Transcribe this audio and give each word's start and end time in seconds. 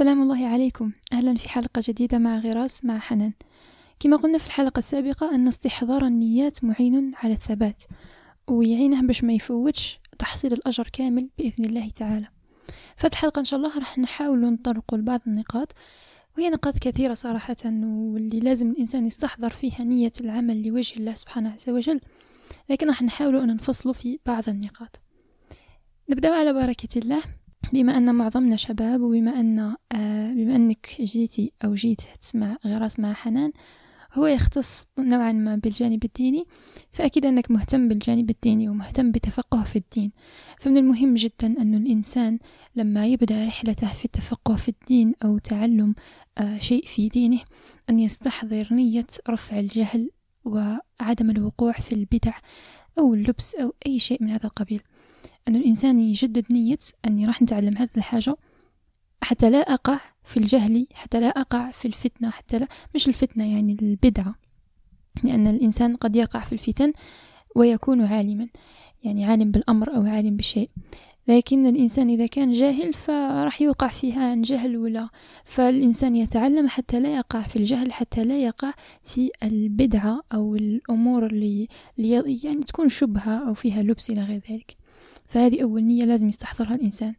سلام 0.00 0.22
الله 0.22 0.46
عليكم. 0.46 0.92
أهلا 1.12 1.34
في 1.34 1.48
حلقة 1.48 1.82
جديدة 1.84 2.18
مع 2.18 2.38
غراس 2.38 2.84
مع 2.84 2.98
حنان. 2.98 3.32
كما 3.98 4.16
قلنا 4.16 4.38
في 4.38 4.46
الحلقة 4.46 4.78
السابقة 4.78 5.34
أن 5.34 5.48
استحضار 5.48 6.06
النيات 6.06 6.64
معين 6.64 7.12
على 7.14 7.32
الثبات 7.32 7.82
ويعينه 8.48 9.02
باش 9.02 9.24
ما 9.24 9.32
يفوتش 9.32 10.00
تحصيل 10.18 10.52
الأجر 10.52 10.88
كامل 10.92 11.30
بإذن 11.38 11.64
الله 11.64 11.90
تعالى. 11.90 12.28
فهاد 12.96 13.12
الحلقة 13.12 13.38
إن 13.40 13.44
شاء 13.44 13.58
الله 13.58 13.78
راح 13.78 13.98
نحاول 13.98 14.52
نطرق 14.52 14.94
لبعض 14.94 15.20
النقاط 15.26 15.72
وهي 16.36 16.50
نقاط 16.50 16.78
كثيرة 16.78 17.14
صراحة 17.14 17.56
واللي 17.64 18.40
لازم 18.40 18.70
الإنسان 18.70 19.06
يستحضر 19.06 19.50
فيها 19.50 19.84
نية 19.84 20.12
العمل 20.20 20.68
لوجه 20.68 20.96
الله 20.96 21.14
سبحانه 21.14 21.52
عز 21.52 21.70
وجل. 21.70 22.00
لكن 22.70 22.88
راح 22.88 23.02
نحاول 23.02 23.36
أن 23.36 23.54
نفصل 23.54 23.94
في 23.94 24.18
بعض 24.26 24.48
النقاط. 24.48 25.00
نبدأ 26.10 26.34
على 26.34 26.52
بركة 26.52 26.98
الله. 26.98 27.22
بما 27.72 27.96
أن 27.96 28.14
معظمنا 28.14 28.56
شباب 28.56 29.00
وبما 29.00 29.40
أن 29.40 29.58
آه 29.92 30.32
بما 30.32 30.56
أنك 30.56 30.86
جيتي 31.00 31.52
أو 31.64 31.74
جيت 31.74 32.00
تسمع 32.20 32.56
غراس 32.66 33.00
مع 33.00 33.12
حنان 33.12 33.52
هو 34.12 34.26
يختص 34.26 34.86
نوعا 34.98 35.32
ما 35.32 35.56
بالجانب 35.56 36.04
الديني 36.04 36.44
فأكيد 36.92 37.26
أنك 37.26 37.50
مهتم 37.50 37.88
بالجانب 37.88 38.30
الديني 38.30 38.68
ومهتم 38.68 39.10
بتفقه 39.10 39.64
في 39.64 39.76
الدين. 39.76 40.12
فمن 40.58 40.76
المهم 40.76 41.14
جدا 41.14 41.46
أن 41.62 41.74
الإنسان 41.74 42.38
لما 42.76 43.06
يبدأ 43.06 43.46
رحلته 43.46 43.92
في 43.92 44.04
التفقه 44.04 44.56
في 44.56 44.68
الدين 44.68 45.14
أو 45.24 45.38
تعلم 45.38 45.94
آه 46.38 46.58
شيء 46.58 46.86
في 46.86 47.08
دينه 47.08 47.40
أن 47.90 47.98
يستحضر 47.98 48.68
نية 48.70 49.06
رفع 49.28 49.58
الجهل 49.60 50.10
وعدم 50.44 51.30
الوقوع 51.30 51.72
في 51.72 51.92
البدع 51.92 52.32
أو 52.98 53.14
اللبس 53.14 53.54
أو 53.54 53.74
أي 53.86 53.98
شيء 53.98 54.22
من 54.22 54.30
هذا 54.30 54.44
القبيل. 54.44 54.82
أن 55.48 55.56
الإنسان 55.56 56.00
يجدد 56.00 56.44
نية 56.50 56.78
أني 57.06 57.26
راح 57.26 57.42
نتعلم 57.42 57.76
هذه 57.76 57.90
الحاجة 57.96 58.36
حتى 59.22 59.50
لا 59.50 59.58
أقع 59.58 60.00
في 60.24 60.36
الجهل 60.36 60.86
حتى 60.94 61.20
لا 61.20 61.28
أقع 61.28 61.70
في 61.70 61.84
الفتنة 61.84 62.30
حتى 62.30 62.58
لا 62.58 62.68
مش 62.94 63.08
الفتنة 63.08 63.52
يعني 63.52 63.76
البدعة. 63.82 64.34
لأن 65.24 65.46
الإنسان 65.46 65.96
قد 65.96 66.16
يقع 66.16 66.40
في 66.40 66.52
الفتن 66.52 66.92
ويكون 67.56 68.04
عالما 68.04 68.48
يعني 69.02 69.24
عالم 69.24 69.50
بالأمر 69.50 69.96
أو 69.96 70.06
عالم 70.06 70.36
بشيء 70.36 70.70
لكن 71.28 71.66
الإنسان 71.66 72.10
إذا 72.10 72.26
كان 72.26 72.52
جاهل 72.52 72.92
فراح 72.92 73.62
يوقع 73.62 73.88
فيها 73.88 74.30
عن 74.30 74.42
جهل 74.42 74.76
ولا. 74.76 75.08
فالإنسان 75.44 76.16
يتعلم 76.16 76.68
حتى 76.68 77.00
لا 77.00 77.16
يقع 77.16 77.42
في 77.42 77.56
الجهل 77.56 77.92
حتى 77.92 78.24
لا 78.24 78.42
يقع 78.42 78.72
في 79.02 79.30
البدعة 79.42 80.20
أو 80.34 80.56
الأمور 80.56 81.26
اللي, 81.26 81.68
اللي 81.98 82.40
يعني 82.44 82.62
تكون 82.62 82.88
شبهة 82.88 83.48
أو 83.48 83.54
فيها 83.54 83.82
لبس 83.82 84.10
إلى 84.10 84.22
غير 84.22 84.42
ذلك. 84.50 84.76
فهذه 85.30 85.62
أول 85.62 85.82
نية 85.82 86.04
لازم 86.04 86.28
يستحضرها 86.28 86.74
الإنسان. 86.74 87.14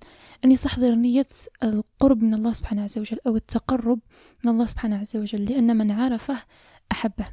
أن 0.46 0.52
يستحضر 0.52 0.96
نية 0.96 1.28
القرب 1.64 2.24
من 2.24 2.34
الله 2.34 2.54
سبحانه 2.54 2.84
عز 2.84 3.00
وجل 3.00 3.18
أو 3.28 3.36
التقرب 3.36 4.00
من 4.44 4.52
الله 4.52 4.66
سبحانه 4.66 4.98
عز 4.98 5.18
وجل 5.18 5.46
لأن 5.46 5.78
من 5.78 5.92
عرفه 5.92 6.38
أحبه. 6.92 7.26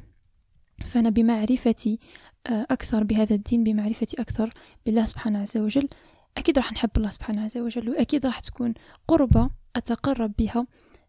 فأنا 0.87 1.09
بمعرفتي 1.09 1.99
آه، 2.47 2.67
أكثر 2.71 3.03
بهذا 3.03 3.35
الدين 3.35 3.63
بمعرفتي 3.63 4.21
أكثر 4.21 4.53
بالله 4.85 5.05
سبحانه 5.05 5.39
عز 5.39 5.57
وجل 5.57 5.89
أكيد 6.37 6.57
راح 6.57 6.73
نحب 6.73 6.89
الله 6.97 7.09
سبحانه 7.09 7.43
عز 7.43 7.57
وجل 7.57 7.89
وأكيد 7.89 8.25
راح 8.25 8.39
تكون 8.39 8.73
قربة 9.07 9.49
أتقرب 9.75 10.33
بها 10.39 10.67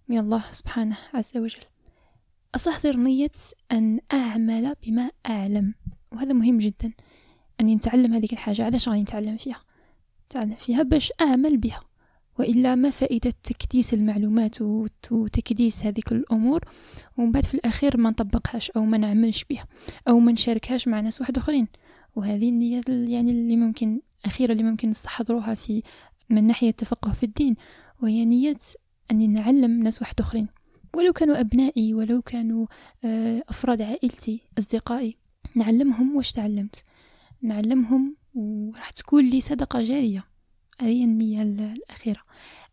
من 0.08 0.18
الله 0.18 0.44
سبحانه 0.50 0.96
عز 1.14 1.36
وجل. 1.36 1.62
أستحضر 2.54 2.96
نية 2.96 3.32
أن 3.72 3.98
أعمل 4.12 4.74
بما 4.82 5.10
أعلم 5.26 5.74
وهذا 6.12 6.32
مهم 6.32 6.58
جدا. 6.58 6.92
أني 7.60 7.74
نتعلم 7.74 8.12
هذيك 8.12 8.32
الحاجة 8.32 8.64
علاش 8.64 8.88
راني 8.88 9.02
نتعلم 9.02 9.36
فيها؟ 9.36 9.60
نتعلم 10.26 10.54
فيها 10.54 10.82
باش 10.82 11.12
أعمل 11.20 11.56
بها 11.56 11.80
وإلا 12.38 12.74
ما 12.74 12.90
فائدة 12.90 13.34
تكديس 13.42 13.94
المعلومات 13.94 14.62
وتكديس 15.10 15.84
هذيك 15.84 16.12
الأمور 16.12 16.60
ومن 17.16 17.32
بعد 17.32 17.44
في 17.44 17.54
الأخير 17.54 17.96
ما 17.96 18.10
نطبقهاش 18.10 18.70
أو 18.70 18.84
ما 18.84 18.98
نعملش 18.98 19.44
بها 19.50 19.66
أو 20.08 20.18
ما 20.18 20.32
نشاركهاش 20.32 20.88
مع 20.88 21.00
ناس 21.00 21.20
واحد 21.20 21.38
آخرين. 21.38 21.68
وهذه 22.16 22.48
النية 22.48 22.80
يعني 22.88 23.30
اللي 23.30 23.56
ممكن 23.56 24.00
أخيرا 24.24 24.52
اللي 24.52 24.62
ممكن 24.62 24.90
نستحضروها 24.90 25.54
في 25.54 25.82
من 26.30 26.46
ناحية 26.46 26.68
التفقه 26.68 27.12
في 27.12 27.22
الدين 27.22 27.56
وهي 28.02 28.24
نية 28.24 28.58
أني 29.10 29.26
نعلم 29.26 29.82
ناس 29.82 30.02
واحد 30.02 30.20
آخرين. 30.20 30.48
ولو 30.94 31.12
كانوا 31.12 31.40
أبنائي 31.40 31.94
ولو 31.94 32.22
كانوا 32.22 32.66
آه، 33.04 33.42
أفراد 33.48 33.82
عائلتي 33.82 34.40
أصدقائي 34.58 35.16
نعلمهم 35.56 36.16
واش 36.16 36.32
تعلمت. 36.32 36.84
نعلمهم 37.42 38.16
وراح 38.34 38.90
تكون 38.90 39.24
لي 39.24 39.40
صدقة 39.40 39.82
جارية. 39.82 40.24
هذه 40.80 41.04
النية 41.04 41.42
الأخيرة 41.42 42.20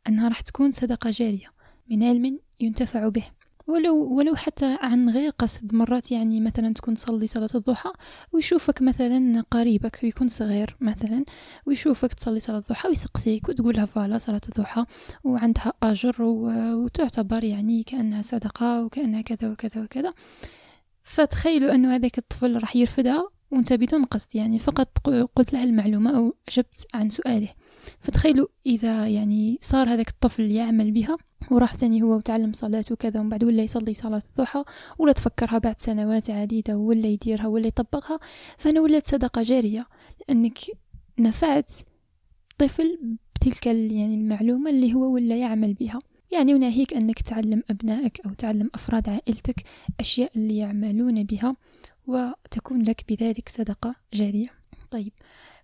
أنها 0.07 0.27
راح 0.27 0.41
تكون 0.41 0.71
صدقة 0.71 1.09
جارية 1.09 1.47
من 1.89 2.03
علم 2.03 2.39
ينتفع 2.59 3.07
به. 3.07 3.25
ولو 3.67 4.17
ولو 4.17 4.35
حتى 4.35 4.77
عن 4.81 5.09
غير 5.09 5.29
قصد 5.29 5.75
مرات 5.75 6.11
يعني 6.11 6.41
مثلا 6.41 6.73
تكون 6.73 6.93
تصلي 6.93 7.27
صلاة 7.27 7.49
الضحى 7.55 7.89
ويشوفك 8.31 8.81
مثلا 8.81 9.43
قريبك 9.51 9.99
ويكون 10.03 10.27
صغير 10.27 10.77
مثلا 10.79 11.25
ويشوفك 11.65 12.13
تصلي 12.13 12.39
صلاة 12.39 12.57
الضحى 12.57 12.89
ويسقسيك 12.89 13.49
وتقول 13.49 13.75
لها 13.75 13.85
فوالا 13.85 14.17
صلاة 14.17 14.41
الضحى 14.49 14.85
وعندها 15.23 15.73
أجر 15.83 16.21
وتعتبر 16.21 17.43
يعني 17.43 17.83
كأنها 17.83 18.21
صدقة 18.21 18.85
وكأنها 18.85 19.21
كذا 19.21 19.51
وكذا 19.51 19.83
وكذا. 19.83 20.13
فتخيلوا 21.03 21.75
أنه 21.75 21.95
هذاك 21.95 22.17
الطفل 22.17 22.59
راح 22.59 22.75
يرفدها 22.75 23.29
وانت 23.51 23.73
بدون 23.73 24.05
قصد 24.05 24.35
يعني 24.35 24.59
فقط 24.59 24.97
قلت 25.35 25.53
له 25.53 25.63
المعلومة 25.63 26.17
أو 26.17 26.35
أجبت 26.47 26.87
عن 26.93 27.09
سؤاله. 27.09 27.49
فتخيلوا 27.99 28.47
إذا 28.65 29.07
يعني 29.07 29.57
صار 29.61 29.89
هذاك 29.89 30.07
الطفل 30.07 30.51
يعمل 30.51 30.91
بها 30.91 31.17
وراح 31.51 31.75
تاني 31.75 32.01
هو 32.01 32.15
وتعلم 32.15 32.53
صلاة 32.53 32.85
وكذا 32.91 33.19
ومن 33.19 33.29
بعد 33.29 33.43
ولا 33.43 33.63
يصلي 33.63 33.93
صلاة 33.93 34.21
الضحى 34.29 34.63
ولا 34.99 35.11
تفكرها 35.11 35.57
بعد 35.57 35.79
سنوات 35.79 36.29
عديدة 36.29 36.77
ولا 36.77 37.07
يديرها 37.07 37.47
ولا 37.47 37.67
يطبقها 37.67 38.19
فأنا 38.57 38.81
ولات 38.81 39.07
صدقة 39.07 39.43
جارية 39.43 39.85
لأنك 40.19 40.57
نفعت 41.19 41.73
طفل 42.57 43.17
بتلك 43.35 43.65
يعني 43.65 44.15
المعلومة 44.15 44.69
اللي 44.69 44.93
هو 44.93 45.13
ولا 45.13 45.37
يعمل 45.37 45.73
بها. 45.73 45.99
يعني 46.31 46.53
وناهيك 46.53 46.93
أنك 46.93 47.21
تعلم 47.21 47.63
أبنائك 47.69 48.25
أو 48.25 48.33
تعلم 48.33 48.69
أفراد 48.75 49.09
عائلتك 49.09 49.63
أشياء 49.99 50.31
اللي 50.35 50.57
يعملون 50.57 51.23
بها 51.23 51.55
وتكون 52.07 52.81
لك 52.81 53.05
بذلك 53.09 53.49
صدقة 53.49 53.95
جارية. 54.13 54.47
طيب 54.91 55.11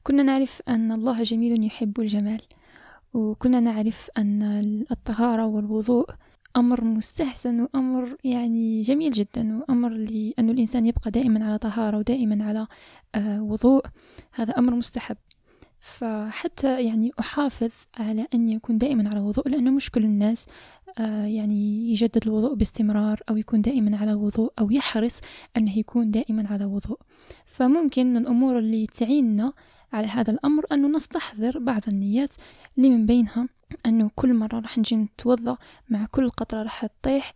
كنا 0.04 0.24
نعرف 0.24 0.62
أن 0.68 0.92
الله 0.92 1.24
جميل 1.24 1.66
يحب 1.66 2.00
الجمال 2.00 2.42
وكنا 3.14 3.60
نعرف 3.60 4.10
أن 4.18 4.44
الطهارة 4.92 5.46
والوضوء 5.46 6.10
أمر 6.58 6.84
مستحسن 6.84 7.62
وأمر 7.62 8.18
يعني 8.24 8.82
جميل 8.82 9.12
جدا 9.12 9.58
وأمر 9.58 9.90
لأن 9.90 10.50
الإنسان 10.50 10.86
يبقى 10.86 11.12
دائما 11.12 11.46
على 11.46 11.58
طهارة 11.58 11.98
ودائما 11.98 12.46
على 12.46 12.68
آه، 13.16 13.42
وضوء. 13.42 13.86
هذا 14.32 14.54
أمر 14.58 14.76
مستحب. 14.76 15.18
فحتى 15.80 16.86
يعني 16.86 17.12
أحافظ 17.20 17.72
على 17.98 18.28
أن 18.34 18.50
يكون 18.50 18.78
دائما 18.78 19.10
على 19.10 19.20
وضوء 19.20 19.50
لأنه 19.50 19.72
مش 19.72 19.92
كل 19.92 20.04
الناس 20.04 20.48
يعني 21.00 21.92
يجدد 21.92 22.20
الوضوء 22.26 22.56
باستمرار 22.56 23.22
أو 23.30 23.38
يكون 23.38 23.62
دائما 23.62 23.98
على 23.98 24.14
وضوء 24.14 24.54
أو 24.60 24.72
يحرص 24.72 25.22
أنه 25.58 25.78
يكون 25.78 26.12
دائما 26.12 26.48
على 26.48 26.66
وضوء. 26.66 27.00
فممكن 27.46 28.14
من 28.14 28.18
الأمور 28.18 28.60
اللي 28.60 28.88
تعيننا 28.88 29.54
على 29.94 30.08
هذا 30.08 30.32
الأمر 30.32 30.66
أنه 30.72 30.88
نستحضر 30.88 31.60
بعض 31.60 31.82
النيات 31.88 32.36
اللي 32.78 32.90
من 32.90 33.06
بينها 33.06 33.48
أنه 33.86 34.12
كل 34.16 34.34
مرة 34.34 34.60
راح 34.60 34.78
نجي 34.78 34.96
نتوضأ 34.96 35.58
مع 35.90 36.06
كل 36.06 36.30
قطرة 36.30 36.64
راح 36.64 36.86
تطيح 36.86 37.34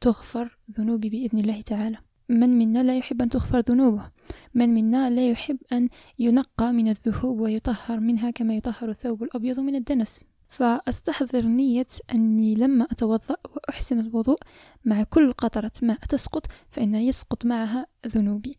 تغفر 0.00 0.58
ذنوبي 0.78 1.08
بإذن 1.08 1.38
الله 1.38 1.60
تعالى. 1.60 1.98
من 2.28 2.58
منا 2.58 2.82
لا 2.82 2.96
يحب 2.96 3.22
أن 3.22 3.28
تغفر 3.28 3.58
ذنوبه؟ 3.60 4.10
من 4.54 4.74
منا 4.74 5.10
لا 5.10 5.30
يحب 5.30 5.58
أن 5.72 5.88
ينقى 6.18 6.72
من 6.72 6.88
الذهوب 6.88 7.40
ويطهر 7.40 8.00
منها 8.00 8.30
كما 8.30 8.54
يطهر 8.54 8.90
الثوب 8.90 9.22
الأبيض 9.22 9.60
من 9.60 9.74
الدنس؟ 9.74 10.24
فأستحضر 10.48 11.46
نية 11.46 11.86
أني 12.14 12.54
لما 12.54 12.84
أتوضأ 12.84 13.36
وأحسن 13.54 14.00
الوضوء 14.00 14.38
مع 14.84 15.02
كل 15.02 15.32
قطرة 15.32 15.72
ماء 15.82 15.98
تسقط 15.98 16.46
فإن 16.70 16.94
يسقط 16.94 17.46
معها 17.46 17.86
ذنوبي. 18.06 18.58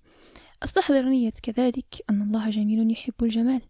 أستحضر 0.63 1.05
نية 1.05 1.33
كذلك 1.43 2.05
أن 2.09 2.21
الله 2.21 2.49
جميل 2.49 2.91
يحب 2.91 3.13
الجمال 3.21 3.61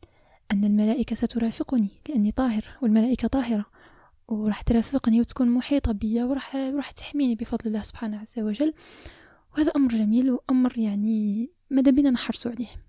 أن 0.52 0.64
الملائكة 0.64 1.16
سترافقني 1.16 1.90
لأني 2.10 2.32
طاهر 2.32 2.66
والملائكة 2.82 3.28
طاهرة 3.28 3.66
وراح 4.28 4.62
ترافقني 4.62 5.22
وتكون 5.22 5.50
محيطة 5.50 5.92
بي 5.92 6.24
وراح 6.24 6.56
راح 6.56 6.92
تحميني 6.92 7.36
بفضل 7.36 7.68
الله 7.68 7.82
سبحانه 7.82 8.20
عز 8.20 8.40
وجل. 8.40 8.74
وهذا 9.54 9.72
أمر 9.76 9.90
جميل 9.92 10.32
وأمر 10.32 10.78
يعني 10.78 11.50
ماذا 11.70 11.92
بنا 11.92 12.10
نحرص 12.10 12.48
عليه؟ 12.48 12.89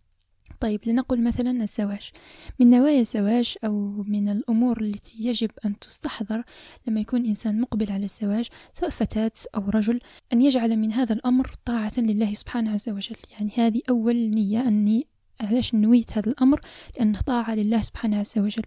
طيب 0.60 0.80
لنقل 0.86 1.22
مثلا 1.24 1.62
الزواج. 1.62 2.10
من 2.58 2.70
نوايا 2.70 3.00
الزواج 3.00 3.54
أو 3.64 4.04
من 4.06 4.28
الأمور 4.28 4.80
التي 4.80 5.28
يجب 5.28 5.50
أن 5.64 5.78
تستحضر 5.78 6.44
لما 6.86 7.00
يكون 7.00 7.26
إنسان 7.26 7.60
مقبل 7.60 7.92
على 7.92 8.04
الزواج 8.04 8.48
سواء 8.72 8.90
فتاة 8.90 9.32
أو 9.54 9.70
رجل 9.70 10.00
أن 10.32 10.42
يجعل 10.42 10.76
من 10.76 10.92
هذا 10.92 11.12
الأمر 11.12 11.54
طاعة 11.64 11.92
لله 11.98 12.34
سبحانه 12.34 12.72
عز 12.72 12.88
وجل. 12.88 13.16
يعني 13.32 13.50
هذه 13.56 13.82
أول 13.90 14.16
نية 14.16 14.68
أني 14.68 15.06
علاش 15.40 15.74
نويت 15.74 16.18
هذا 16.18 16.30
الأمر؟ 16.30 16.60
لأنه 16.96 17.20
طاعة 17.20 17.54
لله 17.54 17.82
سبحانه 17.82 18.18
عز 18.18 18.38
وجل. 18.38 18.64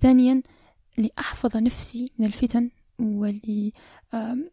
ثانيا 0.00 0.42
لأحفظ 0.98 1.56
نفسي 1.56 2.12
من 2.18 2.26
الفتن 2.26 2.70
واللي 2.98 3.72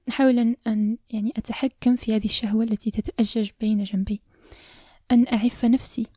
أحاول 0.09 0.55
أن 0.67 0.97
يعني 1.09 1.33
أتحكم 1.37 1.95
في 1.95 2.15
هذه 2.15 2.25
الشهوة 2.25 2.63
التي 2.63 2.91
تتأجج 2.91 3.49
بين 3.59 3.83
جنبي. 3.83 4.21
أن 5.11 5.25
أعف 5.33 5.65
نفسي. 5.65 6.07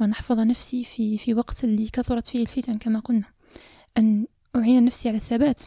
وأن 0.00 0.10
أحفظ 0.10 0.38
نفسي 0.38 0.84
في 0.84 1.18
في 1.18 1.34
وقت 1.34 1.64
اللي 1.64 1.88
كثرت 1.88 2.26
فيه 2.26 2.40
الفتن 2.42 2.78
كما 2.78 2.98
قلنا. 2.98 3.24
أن 3.98 4.26
أعين 4.56 4.84
نفسي 4.84 5.08
على 5.08 5.16
الثبات 5.16 5.62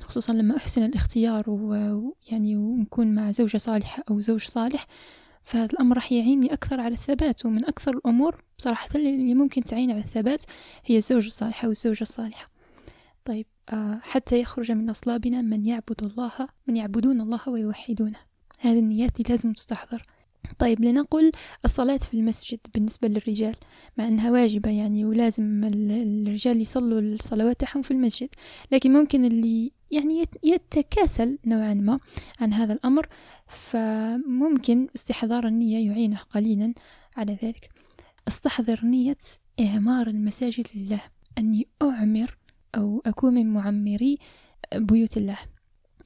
خصوصا 0.00 0.32
لما 0.32 0.56
أحسن 0.56 0.82
الاختيار 0.84 1.50
ويعني 1.50 2.56
ونكون 2.56 3.14
مع 3.14 3.30
زوجة 3.30 3.56
صالحة 3.56 4.04
أو 4.10 4.20
زوج 4.20 4.44
صالح 4.44 4.86
فهذا 5.44 5.72
الأمر 5.72 5.96
راح 5.96 6.12
يعيني 6.12 6.52
أكثر 6.52 6.80
على 6.80 6.94
الثبات. 6.94 7.46
ومن 7.46 7.64
أكثر 7.64 7.90
الأمور 7.96 8.44
بصراحة 8.58 8.88
اللي 8.94 9.34
ممكن 9.34 9.64
تعين 9.64 9.90
على 9.90 10.00
الثبات 10.00 10.42
هي 10.84 10.96
الزوجة 10.96 11.26
الصالحة 11.26 11.68
والزوجة 11.68 12.02
الصالحة 12.02 12.50
طيب 13.24 13.46
آه 13.72 14.00
حتى 14.02 14.40
يخرج 14.40 14.72
من 14.72 14.90
أصلابنا 14.90 15.42
من 15.42 15.66
يعبد 15.66 16.02
الله 16.02 16.32
من 16.66 16.76
يعبدون 16.76 17.20
الله 17.20 17.48
ويوحدونه. 17.48 18.18
هذه 18.58 18.78
النيات 18.78 19.20
اللي 19.20 19.30
لازم 19.30 19.52
تستحضر. 19.52 20.02
طيب 20.58 20.84
لنقل 20.84 21.32
الصلاة 21.64 21.96
في 21.96 22.14
المسجد 22.14 22.58
بالنسبة 22.74 23.08
للرجال 23.08 23.56
مع 23.98 24.08
أنها 24.08 24.30
واجبة 24.30 24.70
يعني 24.70 25.04
ولازم 25.04 25.64
الرجال 25.64 26.60
يصلوا 26.60 27.00
الصلوات 27.00 27.60
تاعهم 27.60 27.82
في 27.82 27.90
المسجد 27.90 28.28
لكن 28.72 28.92
ممكن 28.92 29.24
اللي 29.24 29.72
يعني 29.90 30.24
يتكاسل 30.42 31.38
نوعا 31.46 31.74
ما 31.74 32.00
عن 32.40 32.52
هذا 32.52 32.72
الأمر 32.72 33.06
فممكن 33.46 34.88
استحضار 34.94 35.46
النية 35.46 35.90
يعينه 35.90 36.18
قليلا 36.18 36.74
على 37.16 37.38
ذلك. 37.42 37.70
أستحضر 38.28 38.80
نية 38.84 39.18
إعمار 39.60 40.06
المساجد 40.06 40.66
لله 40.74 41.00
أني 41.38 41.68
أعمر 41.82 42.38
أو 42.74 43.02
أكون 43.06 43.34
من 43.34 43.52
معمري 43.52 44.18
بيوت 44.74 45.16
الله. 45.16 45.38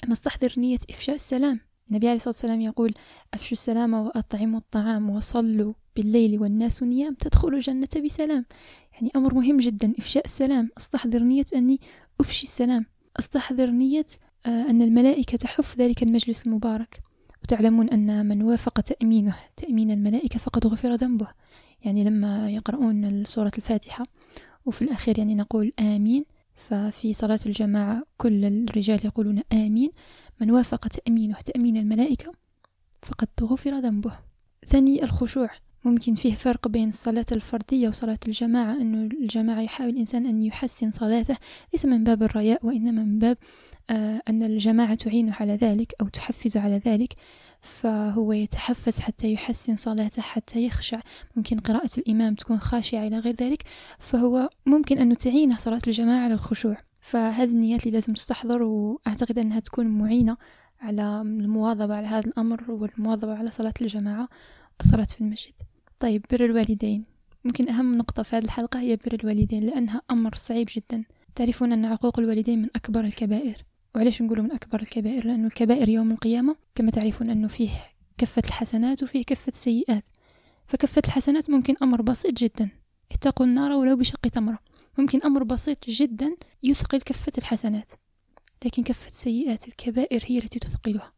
نستحضر 0.08 0.52
نية 0.56 0.78
إفشاء 0.90 1.16
السلام. 1.16 1.60
النبي 1.90 2.06
عليه 2.06 2.16
الصلاة 2.16 2.34
والسلام 2.34 2.60
يقول 2.60 2.94
أفشوا 3.34 3.52
السلام 3.52 3.94
وأطعموا 3.94 4.58
الطعام 4.58 5.10
وصلوا 5.10 5.72
بالليل 5.96 6.40
والناس 6.40 6.82
نيام 6.82 7.14
تدخلوا 7.14 7.56
الجنة 7.56 7.88
بسلام. 8.04 8.44
يعني 8.92 9.10
أمر 9.16 9.34
مهم 9.34 9.56
جدا 9.56 9.92
إفشاء 9.98 10.24
السلام. 10.24 10.70
أستحضر 10.78 11.18
نية 11.18 11.44
أني 11.54 11.80
أفشي 12.20 12.42
السلام. 12.42 12.86
أستحضر 13.18 13.70
نية 13.70 14.06
آه، 14.46 14.70
أن 14.70 14.82
الملائكة 14.82 15.38
تحف 15.38 15.78
ذلك 15.78 16.02
المجلس 16.02 16.46
المبارك. 16.46 17.00
وتعلمون 17.42 17.88
أن 17.88 18.26
من 18.26 18.42
وافق 18.42 18.80
تأمينه 18.80 19.36
تأمين 19.56 19.90
الملائكة 19.90 20.38
فقد 20.38 20.66
غفر 20.66 20.94
ذنبه. 20.94 21.28
يعني 21.82 22.04
لما 22.04 22.50
يقرؤون 22.50 23.24
سورة 23.24 23.52
الفاتحة 23.58 24.06
وفي 24.66 24.82
الأخير 24.82 25.18
يعني 25.18 25.34
نقول 25.34 25.72
آمين. 25.80 26.24
ففي 26.54 27.12
صلاة 27.12 27.40
الجماعة 27.46 28.02
كل 28.16 28.44
الرجال 28.44 29.06
يقولون 29.06 29.42
آمين. 29.52 29.90
من 30.40 30.50
وافق 30.50 30.88
تأمينه 30.88 31.40
تأمين 31.40 31.76
الملائكة 31.76 32.32
فقد 33.02 33.28
غفر 33.42 33.78
ذنبه. 33.78 34.18
ثاني 34.66 35.04
الخشوع. 35.04 35.50
ممكن 35.84 36.14
فيه 36.14 36.34
فرق 36.34 36.68
بين 36.68 36.88
الصلاة 36.88 37.26
الفردية 37.32 37.88
وصلاة 37.88 38.18
الجماعة 38.26 38.72
أنه 38.72 39.08
الجماعة 39.22 39.60
يحاول 39.60 39.90
الإنسان 39.90 40.26
أن 40.26 40.42
يحسن 40.42 40.90
صلاته 40.90 41.36
ليس 41.72 41.86
من 41.86 42.04
باب 42.04 42.22
الرياء 42.22 42.66
وإنما 42.66 43.04
من 43.04 43.18
باب 43.18 43.36
آه 43.90 44.22
أن 44.28 44.42
الجماعة 44.42 44.94
تعينه 44.94 45.34
على 45.40 45.56
ذلك 45.56 45.94
أو 46.00 46.08
تحفز 46.08 46.56
على 46.56 46.80
ذلك 46.86 47.14
فهو 47.60 48.32
يتحفز 48.32 49.00
حتى 49.00 49.32
يحسن 49.32 49.76
صلاته 49.76 50.22
حتى 50.22 50.66
يخشع. 50.66 51.00
ممكن 51.36 51.58
قراءة 51.58 51.90
الإمام 51.98 52.34
تكون 52.34 52.58
خاشعة 52.58 53.06
إلى 53.06 53.18
غير 53.18 53.36
ذلك 53.40 53.62
فهو 53.98 54.48
ممكن 54.66 54.98
أن 54.98 55.16
تعينه 55.16 55.56
صلاة 55.56 55.80
الجماعة 55.86 56.24
على 56.24 56.34
الخشوع. 56.34 56.76
فهذه 57.00 57.50
النيات 57.50 57.86
اللي 57.86 57.92
لازم 57.92 58.12
تستحضر 58.12 58.62
وأعتقد 58.62 59.38
أنها 59.38 59.60
تكون 59.60 59.86
معينة 59.86 60.36
على 60.80 61.20
المواظبة 61.20 61.94
على 61.94 62.06
هذا 62.06 62.26
الأمر 62.28 62.70
والمواظبة 62.70 63.34
على 63.34 63.50
صلاة 63.50 63.74
الجماعة 63.80 64.28
الصلاة 64.80 65.04
في 65.04 65.20
المسجد. 65.20 65.52
طيب 66.00 66.24
بر 66.30 66.44
الوالدين. 66.44 67.04
ممكن 67.44 67.68
أهم 67.68 67.94
نقطة 67.94 68.22
في 68.22 68.36
هذه 68.36 68.44
الحلقة 68.44 68.80
هي 68.80 68.96
بر 68.96 69.14
الوالدين 69.22 69.64
لأنها 69.64 70.02
أمر 70.10 70.34
صعيب 70.34 70.68
جدا. 70.76 71.04
تعرفون 71.34 71.72
أن 71.72 71.84
عقوق 71.84 72.18
الوالدين 72.18 72.62
من 72.62 72.68
أكبر 72.76 73.04
الكبائر. 73.04 73.64
وعلاش 73.94 74.22
نقول 74.22 74.42
من 74.42 74.52
أكبر 74.52 74.82
الكبائر؟ 74.82 75.26
لأن 75.26 75.46
الكبائر 75.46 75.88
يوم 75.88 76.12
القيامة 76.12 76.56
كما 76.74 76.90
تعرفون 76.90 77.30
أنه 77.30 77.48
فيه 77.48 77.70
كفة 78.18 78.42
الحسنات 78.46 79.02
وفيه 79.02 79.24
كفة 79.24 79.48
السيئات. 79.48 80.08
فكفة 80.66 81.02
الحسنات 81.06 81.50
ممكن 81.50 81.74
أمر 81.82 82.02
بسيط 82.02 82.34
جدا. 82.34 82.68
اتقوا 83.12 83.46
النار 83.46 83.72
ولو 83.72 83.96
بشق 83.96 84.20
تمرة. 84.20 84.58
ممكن 84.98 85.20
أمر 85.24 85.42
بسيط 85.42 85.88
جدا 85.88 86.36
يثقل 86.62 87.00
كفة 87.00 87.32
الحسنات. 87.38 87.90
لكن 88.64 88.82
كفة 88.82 89.08
السيئات 89.08 89.68
الكبائر 89.68 90.24
هي 90.26 90.38
التي 90.38 90.58
تثقلها. 90.58 91.12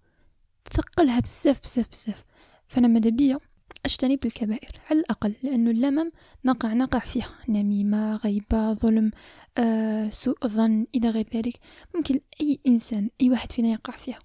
تثقلها 0.64 1.20
بزاف 1.20 1.60
بزاف 1.62 1.86
بزاف 1.92 2.24
فأنا 2.68 2.88
بيا 3.10 3.38
أجتنب 3.86 4.26
الكبائر 4.26 4.70
على 4.90 5.00
الأقل 5.00 5.34
لأنه 5.42 5.70
اللمم 5.70 6.10
نقع 6.44 6.74
نقع 6.74 6.98
فيها. 6.98 7.30
نميمة 7.48 8.16
غيبة 8.16 8.72
ظلم 8.72 9.10
آه، 9.58 10.10
سوء 10.10 10.46
ظن 10.46 10.86
إلى 10.94 11.10
غير 11.10 11.28
ذلك. 11.34 11.60
ممكن 11.94 12.20
أي 12.40 12.60
إنسان 12.66 13.10
أي 13.20 13.30
واحد 13.30 13.52
فينا 13.52 13.68
يقع 13.68 13.92
فيها. 13.92 14.18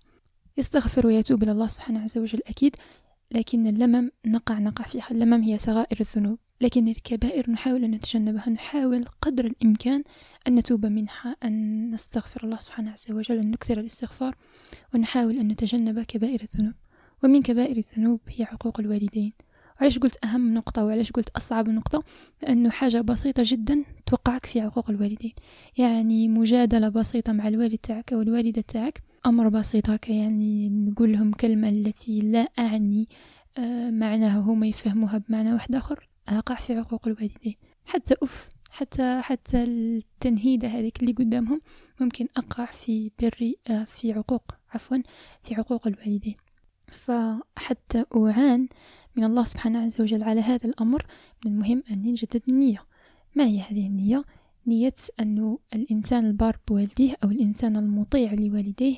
يستغفر 0.57 1.07
ويتوب 1.07 1.43
إلى 1.43 1.51
الله 1.51 1.67
سبحانه 1.67 2.03
عز 2.03 2.17
وجل 2.17 2.41
أكيد. 2.47 2.75
لكن 3.31 3.67
اللمم 3.67 4.11
نقع 4.25 4.59
نقع 4.59 4.83
فيها. 4.83 5.07
اللمم 5.11 5.43
هي 5.43 5.57
صغائر 5.57 5.97
الذنوب. 6.01 6.37
لكن 6.61 6.87
الكبائر 6.87 7.51
نحاول 7.51 7.83
أن 7.83 7.91
نتجنبها 7.91 8.49
نحاول 8.49 9.03
قدر 9.21 9.45
الإمكان 9.45 10.03
أن 10.47 10.55
نتوب 10.55 10.85
منها 10.85 11.35
أن 11.43 11.89
نستغفر 11.91 12.43
الله 12.43 12.57
سبحانه 12.57 12.91
عز 12.91 13.11
وجل 13.11 13.37
أن 13.37 13.51
نكثر 13.51 13.79
الاستغفار 13.79 14.35
ونحاول 14.93 15.37
أن 15.37 15.47
نتجنب 15.47 15.99
كبائر 15.99 16.41
الذنوب. 16.41 16.73
ومن 17.23 17.41
كبائر 17.41 17.77
الذنوب 17.77 18.19
هي 18.27 18.45
حقوق 18.45 18.79
الوالدين. 18.79 19.33
علاش 19.81 19.99
قلت 19.99 20.25
أهم 20.25 20.53
نقطة 20.53 20.85
وعلاش 20.85 21.11
قلت 21.11 21.29
أصعب 21.29 21.69
نقطة؟ 21.69 22.03
لأنه 22.41 22.69
حاجة 22.69 23.01
بسيطة 23.01 23.43
جدا 23.45 23.83
توقعك 24.05 24.45
في 24.45 24.61
عقوق 24.61 24.89
الوالدين. 24.89 25.33
يعني 25.77 26.27
مجادلة 26.27 26.89
بسيطة 26.89 27.33
مع 27.33 27.47
الوالد 27.47 27.77
تاعك 27.77 28.13
أو 28.13 28.21
الوالدة 28.21 28.61
تاعك 28.61 29.03
أمر 29.25 29.49
بسيط 29.49 29.89
هكا 29.89 30.11
يعني 30.11 30.69
نقول 30.69 31.11
لهم 31.13 31.31
كلمة 31.31 31.69
التي 31.69 32.19
لا 32.19 32.39
أعني 32.59 33.07
آه، 33.57 33.89
معناها 33.89 34.39
هما 34.39 34.67
يفهموها 34.67 35.17
بمعنى 35.17 35.53
واحد 35.53 35.75
آخر 35.75 36.09
أقع 36.27 36.55
في 36.55 36.73
عقوق 36.73 37.07
الوالدين. 37.07 37.55
حتى 37.85 38.15
أف 38.23 38.49
حتى 38.71 39.21
حتى 39.21 39.63
التنهيدة 39.63 40.67
هذيك 40.67 41.01
اللي 41.01 41.13
قدامهم 41.13 41.61
ممكن 41.99 42.27
أقع 42.37 42.65
في 42.65 43.11
بري 43.21 43.57
آه، 43.69 43.83
في 43.83 44.13
عقوق 44.13 44.51
عفوا 44.73 44.97
في 45.43 45.55
عقوق 45.55 45.87
الوالدين. 45.87 46.35
فحتى 46.91 48.05
أعان 48.15 48.67
من 49.15 49.23
الله 49.23 49.43
سبحانه 49.43 49.79
عز 49.79 50.01
وجل 50.01 50.23
على 50.23 50.41
هذا 50.41 50.65
الأمر 50.65 51.05
من 51.45 51.51
المهم 51.51 51.83
أن 51.91 51.97
نجدد 51.97 52.41
النية. 52.47 52.83
ما 53.35 53.45
هي 53.45 53.59
هذه 53.59 53.87
النية؟ 53.87 54.23
نية 54.67 54.93
أن 55.19 55.57
الإنسان 55.75 56.25
البار 56.25 56.57
بوالديه 56.67 57.15
أو 57.23 57.29
الإنسان 57.29 57.77
المطيع 57.77 58.33
لوالديه 58.33 58.95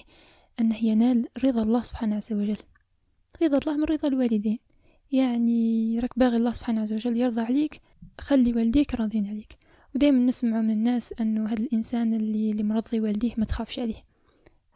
أنه 0.60 0.84
ينال 0.84 1.28
رضا 1.44 1.64
الله 1.64 1.84
سبحانه 1.84 2.16
عز 2.16 2.34
وجل. 2.34 2.58
رضا 3.44 3.58
الله 3.58 3.78
من 3.78 3.84
رضا 3.84 4.08
الوالدين. 4.08 4.60
يعني 5.12 6.00
راك 6.00 6.20
باغي 6.20 6.38
الله 6.38 6.54
سبحانه 6.54 6.82
عز 6.82 6.94
وجل 6.94 7.18
يرضى 7.18 7.42
عليك 7.42 7.82
خلي 8.22 8.54
والديك 8.54 8.96
راضين 8.96 9.28
عليك. 9.28 9.58
ودائما 9.96 10.20
نسمع 10.20 10.62
من 10.62 10.72
الناس 10.72 11.14
أنه 11.22 11.48
هذا 11.48 11.60
الإنسان 11.60 12.14
اللي 12.14 12.52
اللي 12.52 12.64
مرضي 12.64 13.00
والديه 13.00 13.34
ما 13.38 13.46
تخافش 13.46 13.80
عليه. 13.80 14.13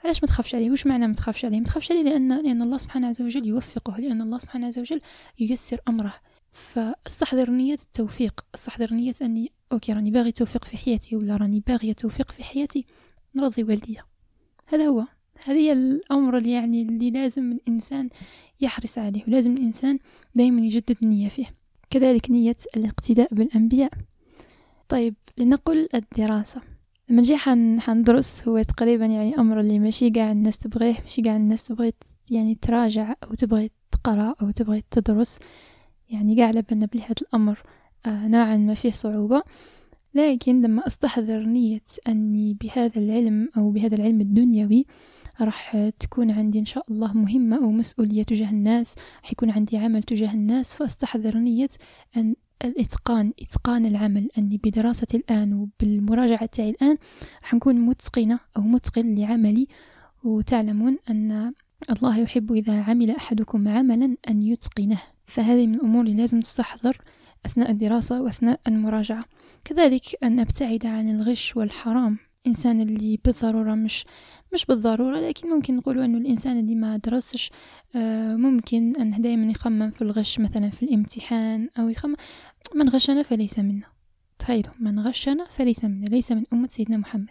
علاش 0.07 0.23
ما 0.23 0.27
تخافش 0.27 0.55
عليه؟ 0.55 0.71
وش 0.71 0.87
معنى 0.87 1.07
ما 1.07 1.13
تخافش 1.13 1.45
عليه؟ 1.45 1.57
ما 1.57 1.63
تخافش 1.63 1.91
عليه 1.91 2.03
لأن 2.03 2.41
لأن 2.41 2.61
الله 2.61 2.77
سبحانه 2.77 3.07
عز 3.07 3.21
وجل 3.21 3.45
يوفقه 3.45 3.97
لأن 3.97 4.21
الله 4.21 4.37
سبحانه 4.37 4.67
عز 4.67 4.79
وجل 4.79 5.01
ييسر 5.39 5.79
أمره. 5.87 6.13
فاستحضر 6.51 7.49
نية 7.49 7.73
التوفيق. 7.73 8.45
استحضر 8.55 8.93
نية 8.93 9.13
أني 9.21 9.51
أوكي 9.71 9.93
راني 9.93 10.11
باغي 10.11 10.31
توفيق 10.31 10.65
في 10.65 10.77
حياتي 10.77 11.15
ولا 11.15 11.37
راني 11.37 11.63
باغية 11.67 11.93
توفيق 11.93 12.31
في 12.31 12.43
حياتي؟ 12.43 12.85
نرضي 13.35 13.63
والديا. 13.63 14.03
هذا 14.67 14.87
هو. 14.87 15.05
هذه 15.43 15.57
هي 15.57 15.71
الأمر 15.71 16.37
اللي 16.37 16.51
يعني 16.51 16.81
اللي 16.81 17.11
لازم 17.11 17.51
الإنسان 17.51 18.09
يحرص 18.61 18.97
عليه 18.97 19.23
ولازم 19.27 19.57
الإنسان 19.57 19.99
دائما 20.35 20.61
يجدد 20.61 20.97
النية 21.03 21.29
فيه. 21.29 21.53
كذلك 21.89 22.31
نية 22.31 22.57
الاقتداء 22.77 23.33
بالأنبياء. 23.33 23.91
طيب 24.89 25.15
لنقل 25.37 25.89
الدراسة. 25.93 26.61
لما 27.09 27.21
نجي 27.21 27.37
حن 27.37 27.79
حندرس 27.79 28.47
هو 28.47 28.61
تقريبا 28.61 29.05
يعني 29.05 29.37
أمر 29.37 29.59
اللي 29.59 29.79
ماشي 29.79 30.09
قاع 30.09 30.31
الناس 30.31 30.57
تبغيه 30.57 30.99
ماشي 30.99 31.21
قاع 31.21 31.35
الناس 31.35 31.67
تبغي 31.67 31.93
يعني 32.31 32.55
تراجع 32.55 33.15
أو 33.23 33.33
تبغي 33.33 33.71
تقرأ 33.91 34.35
أو 34.41 34.51
تبغي 34.51 34.83
تدرس 34.91 35.39
يعني 36.09 36.41
قاع 36.41 36.51
لبنا 36.51 36.85
بلي 36.85 37.01
هذا 37.01 37.15
الأمر 37.21 37.63
آه 38.05 38.27
نوعا 38.27 38.57
ما 38.57 38.73
فيه 38.73 38.91
صعوبة. 38.91 39.43
لكن 40.13 40.61
لما 40.61 40.87
أستحضر 40.87 41.39
نية 41.39 41.83
أني 42.07 42.53
بهذا 42.53 43.01
العلم 43.01 43.49
أو 43.57 43.71
بهذا 43.71 43.95
العلم 43.95 44.21
الدنيوي 44.21 44.85
راح 45.41 45.91
تكون 45.99 46.31
عندي 46.31 46.59
إن 46.59 46.65
شاء 46.65 46.91
الله 46.91 47.13
مهمة 47.13 47.57
أو 47.57 47.71
مسؤولية 47.71 48.23
تجاه 48.23 48.49
الناس 48.49 48.95
راح 49.23 49.31
يكون 49.31 49.49
عندي 49.49 49.77
عمل 49.77 50.03
تجاه 50.03 50.33
الناس 50.33 50.75
فأستحضر 50.75 51.37
نية 51.37 51.69
أن 52.17 52.35
الإتقان 52.65 53.33
إتقان 53.41 53.85
العمل. 53.85 54.29
أني 54.37 54.57
بدراستي 54.63 55.17
الآن 55.17 55.53
وبالمراجعة 55.53 56.45
تاعي 56.45 56.69
الآن 56.69 56.97
راح 57.43 57.53
نكون 57.53 57.75
متقنة 57.75 58.39
أو 58.57 58.61
متقن 58.61 59.15
لعملي. 59.15 59.67
وتعلمون 60.23 60.97
أن 61.09 61.53
الله 61.91 62.19
يحب 62.19 62.51
إذا 62.51 62.81
عمل 62.81 63.11
أحدكم 63.11 63.67
عملا 63.67 64.17
أن 64.29 64.43
يتقنه. 64.43 65.01
فهذه 65.25 65.67
من 65.67 65.75
الأمور 65.75 66.01
اللي 66.01 66.17
لازم 66.17 66.41
تستحضر 66.41 66.97
أثناء 67.45 67.71
الدراسة 67.71 68.21
وأثناء 68.21 68.59
المراجعة. 68.67 69.25
كذلك 69.65 70.03
أن 70.23 70.35
نبتعد 70.35 70.85
عن 70.85 71.09
الغش 71.09 71.57
والحرام. 71.57 72.17
الإنسان 72.47 72.81
اللي 72.81 73.19
بالضرورة 73.25 73.75
مش 73.75 74.05
مش 74.53 74.65
بالضرورة 74.65 75.19
لكن 75.19 75.49
ممكن 75.49 75.77
نقولوا 75.77 76.05
أنه 76.05 76.17
الإنسان 76.17 76.59
اللي 76.59 76.75
ما 76.75 76.97
درسش 76.97 77.51
آه، 77.95 78.35
ممكن 78.35 78.93
أنه 78.99 79.17
دائما 79.17 79.51
يخمم 79.51 79.91
في 79.91 80.01
الغش 80.01 80.39
مثلا 80.39 80.69
في 80.69 80.83
الامتحان 80.83 81.69
أو 81.79 81.89
يخمم 81.89 82.15
من 82.75 82.89
غشنا 82.89 83.23
فليس 83.23 83.59
منا. 83.59 83.87
تخيلوا 84.39 84.73
من 84.79 84.99
غشنا 84.99 85.45
فليس 85.45 85.85
منا 85.85 86.05
ليس 86.05 86.31
من 86.31 86.43
أمة 86.53 86.67
سيدنا 86.67 86.97
محمد. 86.97 87.29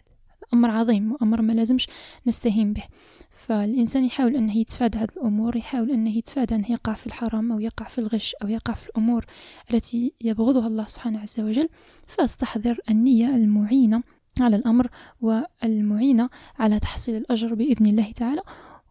أمر 0.54 0.70
عظيم 0.70 1.12
وأمر 1.12 1.42
ما 1.42 1.52
لازمش 1.52 1.88
نستهين 2.26 2.72
به. 2.72 2.84
فالإنسان 3.30 4.04
يحاول 4.04 4.36
أنه 4.36 4.56
يتفادى 4.56 4.98
هذه 4.98 5.08
الأمور 5.16 5.56
يحاول 5.56 5.90
أنه 5.90 6.16
يتفادى 6.16 6.54
أنه 6.54 6.70
يقع 6.70 6.92
في 6.92 7.06
الحرام 7.06 7.52
أو 7.52 7.60
يقع 7.60 7.86
في 7.86 7.98
الغش 7.98 8.34
أو 8.42 8.48
يقع 8.48 8.74
في 8.74 8.88
الأمور 8.88 9.26
التي 9.70 10.12
يبغضها 10.20 10.66
الله 10.66 10.86
سبحانه 10.86 11.24
وجل. 11.38 11.68
فاستحضر 12.08 12.78
النية 12.90 13.36
المعينة 13.36 14.02
على 14.40 14.56
الأمر 14.56 14.88
والمعينة 15.20 16.28
على 16.58 16.78
تحصيل 16.78 17.16
الأجر 17.16 17.54
بإذن 17.54 17.86
الله 17.86 18.12
تعالى. 18.12 18.42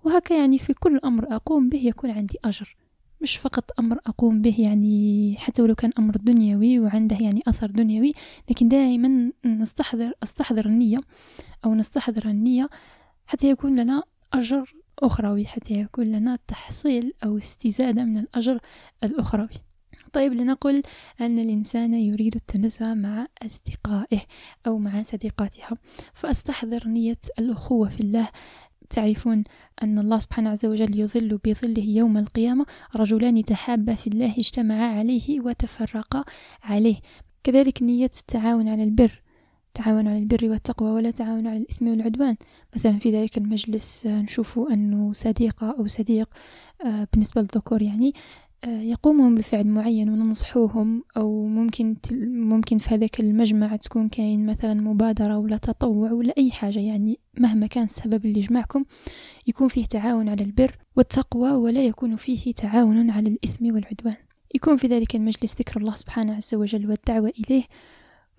وهكا 0.04 0.34
يعني 0.34 0.60
في 0.60 0.74
كل 0.74 1.00
أمر 1.06 1.36
أقوم 1.36 1.70
به 1.70 1.88
يكون 1.88 2.12
عندي 2.12 2.38
أجر. 2.46 2.76
مش 3.22 3.38
فقط 3.38 3.80
أمر 3.80 4.00
أقوم 4.08 4.42
به 4.42 4.56
يعني 4.60 5.36
حتى 5.40 5.62
ولو 5.62 5.76
كان 5.76 5.92
أمر 6.00 6.16
دنيوي 6.18 6.80
وعنده 6.80 7.18
يعني 7.22 7.44
أثر 7.48 7.72
دنيوي 7.72 8.14
لكن 8.50 8.68
دائما 8.68 9.32
نستحضر 9.46 10.14
أستحضر 10.24 10.66
النية 10.66 10.98
أو 11.66 11.76
نستحضر 11.76 12.26
النية 12.26 12.70
حتى 13.28 13.50
يكون 13.50 13.80
لنا 13.80 14.04
أجر 14.34 14.76
أخروي 15.00 15.46
حتى 15.46 15.74
يكون 15.74 16.06
لنا 16.06 16.40
تحصيل 16.48 17.14
أو 17.24 17.38
استزادة 17.38 18.04
من 18.04 18.18
الأجر 18.18 18.60
الأخروي. 19.04 19.50
طيب 20.16 20.34
لنقل 20.34 20.84
أن 21.22 21.40
الإنسان 21.40 21.94
يريد 21.94 22.36
التنزه 22.36 22.94
مع 22.94 23.28
أصدقائه 23.46 24.22
أو 24.68 24.78
مع 24.78 25.04
صديقاتها. 25.04 25.78
فأستحضر 26.14 26.88
نية 26.88 27.20
الأخوة 27.40 27.90
في 27.90 28.00
الله. 28.00 28.30
تعرفون 28.90 29.44
أن 29.84 30.00
الله 30.00 30.20
سبحانه 30.20 30.50
عز 30.50 30.66
وجل 30.66 31.00
يظل 31.00 31.40
بظله 31.46 31.84
يوم 31.84 32.18
القيامة. 32.18 32.66
رجلان 32.96 33.44
تحابا 33.44 33.96
في 33.96 34.08
الله 34.08 34.34
اجتمعا 34.38 34.98
عليه 34.98 35.42
وتفرقا 35.42 36.24
عليه. 36.64 36.96
كذلك 37.44 37.84
نية 37.84 38.12
التعاون 38.20 38.68
على 38.68 38.84
البر. 38.84 39.22
تعاون 39.74 40.08
على 40.08 40.18
البر 40.18 40.50
والتقوى 40.50 40.92
ولا 40.92 41.12
تعاون 41.12 41.48
على 41.48 41.58
الإثم 41.58 41.88
والعدوان. 41.88 42.36
مثلا 42.76 43.00
في 43.00 43.12
ذلك 43.12 43.38
المجلس 43.38 44.06
نشوف 44.08 44.60
أنه 44.60 45.14
صديقة 45.14 45.72
أو 45.72 45.88
صديق 45.88 46.30
آه، 46.86 47.08
بالنسبة 47.14 47.42
للذكور 47.42 47.82
يعني 47.82 48.14
يقومون 48.68 49.36
بفعل 49.36 49.68
معين 49.68 50.10
وننصحوهم 50.10 51.04
أو 51.18 51.46
ممكن 51.46 51.96
ممكن 52.32 52.78
في 52.78 52.96
هذاك 52.96 53.20
المجمع 53.20 53.76
تكون 53.76 54.10
كاين 54.10 54.46
مثلا 54.46 54.74
مبادرة 54.74 55.38
ولا 55.38 55.58
تطوع 55.58 56.12
ولا 56.12 56.34
أي 56.38 56.52
حاجة. 56.52 56.80
يعني 56.80 57.20
مهما 57.40 57.68
كان 57.68 57.84
السبب 57.84 58.26
اللي 58.26 58.40
يجمعكم 58.40 58.86
يكون 59.48 59.68
فيه 59.68 59.86
تعاون 59.86 60.30
على 60.30 60.44
البر 60.44 60.78
والتقوى 60.96 61.52
ولا 61.52 61.84
يكون 61.84 62.16
فيه 62.16 62.54
تعاون 62.54 63.10
على 63.10 63.30
الإثم 63.30 63.74
والعدوان. 63.74 64.16
يكون 64.56 64.78
في 64.78 64.88
ذلك 64.88 65.16
المجلس 65.16 65.56
ذكر 65.56 65.80
الله 65.80 65.96
سبحانه 65.96 66.36
عز 66.36 66.56
وجل 66.56 66.90
والدعوة 66.90 67.32
إليه 67.40 67.64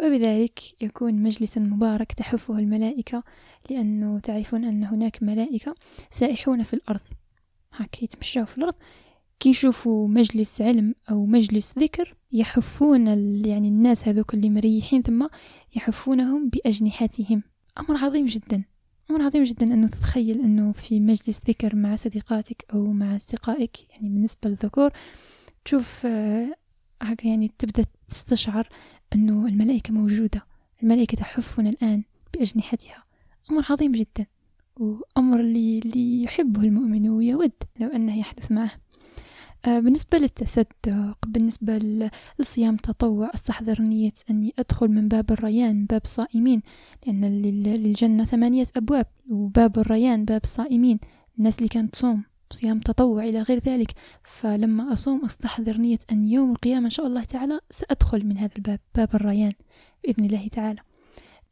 وبذلك 0.00 0.82
يكون 0.82 1.22
مجلسا 1.22 1.60
مبارك 1.60 2.12
تحفه 2.12 2.58
الملائكة 2.58 3.24
لأنه 3.70 4.18
تعرفون 4.18 4.64
أن 4.64 4.84
هناك 4.84 5.22
ملائكة 5.22 5.74
سائحون 6.10 6.62
في 6.62 6.74
الأرض. 6.74 7.00
هكا 7.72 8.04
يتمشوا 8.04 8.44
في 8.44 8.58
الأرض. 8.58 8.74
كي 9.40 9.48
يشوفوا 9.48 10.08
مجلس 10.08 10.60
علم 10.60 10.94
أو 11.10 11.26
مجلس 11.26 11.78
ذكر 11.78 12.14
يحفون 12.32 13.06
يعني 13.46 13.68
الناس 13.68 14.08
هذوك 14.08 14.34
اللي 14.34 14.50
مريحين 14.50 15.02
ثم 15.02 15.26
يحفونهم 15.76 16.48
بأجنحتهم. 16.48 17.42
أمر 17.78 17.96
عظيم 17.96 18.26
جدا. 18.26 18.64
أمر 19.10 19.22
عظيم 19.22 19.42
جدا 19.42 19.66
أنه 19.66 19.86
تتخيل 19.86 20.40
أنه 20.40 20.72
في 20.72 21.00
مجلس 21.00 21.40
ذكر 21.48 21.76
مع 21.76 21.96
صديقاتك 21.96 22.64
أو 22.72 22.92
مع 22.92 23.16
أصدقائك 23.16 23.90
يعني 23.90 24.08
بالنسبة 24.08 24.48
للذكور 24.48 24.90
تشوف 25.64 26.06
آه، 26.06 26.54
هكا 27.02 27.26
يعني 27.26 27.50
تبدأ 27.58 27.84
تستشعر 28.08 28.68
أنه 29.14 29.46
الملائكة 29.46 29.92
موجودة. 29.92 30.46
الملائكة 30.82 31.16
تحفنا 31.16 31.70
الآن 31.70 32.02
بأجنحتها. 32.34 33.04
أمر 33.50 33.64
عظيم 33.70 33.92
جدا. 33.92 34.26
وأمر 34.80 35.40
اللي, 35.40 35.78
اللي 35.78 36.22
يحبه 36.22 36.60
المؤمن 36.60 37.08
ويود 37.08 37.52
لو 37.80 37.88
أنه 37.88 38.18
يحدث 38.18 38.52
معه. 38.52 38.70
بالنسبة 39.66 40.18
للتصدق 40.18 41.18
بالنسبة 41.26 41.78
للصيام 42.38 42.76
تطوع 42.76 43.30
أستحضر 43.34 43.82
نية 43.82 44.12
أني 44.30 44.54
أدخل 44.58 44.88
من 44.88 45.08
باب 45.08 45.32
الريان 45.32 45.86
باب 45.86 46.00
صائمين 46.04 46.62
لأن 47.06 47.24
للجنة 47.42 48.24
ثمانية 48.24 48.64
أبواب 48.76 49.06
وباب 49.30 49.78
الريان 49.78 50.24
باب 50.24 50.40
صائمين. 50.44 50.98
الناس 51.38 51.58
اللي 51.58 51.68
كانت 51.68 51.92
تصوم 51.92 52.22
صيام 52.52 52.80
تطوع 52.80 53.24
إلى 53.24 53.42
غير 53.42 53.58
ذلك. 53.58 53.94
فلما 54.24 54.92
أصوم 54.92 55.24
أستحضر 55.24 55.76
نية 55.76 55.98
أن 56.12 56.28
يوم 56.28 56.50
القيامة 56.50 56.84
إن 56.84 56.90
شاء 56.90 57.06
الله 57.06 57.24
تعالى 57.24 57.60
سأدخل 57.70 58.26
من 58.26 58.38
هذا 58.38 58.52
الباب 58.56 58.80
باب 58.94 59.14
الريان 59.14 59.52
بإذن 60.04 60.24
الله 60.24 60.48
تعالى. 60.48 60.80